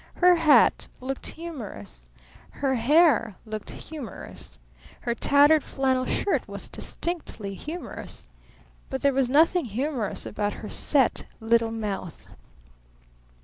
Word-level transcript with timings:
Her 0.15 0.33
hat 0.33 0.87
looked 0.99 1.27
humorous. 1.27 2.09
Her 2.49 2.73
hair 2.73 3.35
looked 3.45 3.69
humorous. 3.69 4.57
Her 5.01 5.13
tattered 5.13 5.63
flannel 5.63 6.07
shirt 6.07 6.47
was 6.47 6.69
distinctly 6.69 7.53
humorous. 7.53 8.25
But 8.89 9.03
there 9.03 9.13
was 9.13 9.29
nothing 9.29 9.65
humorous 9.65 10.25
about 10.25 10.53
her 10.53 10.69
set 10.71 11.25
little 11.39 11.69
mouth. 11.69 12.27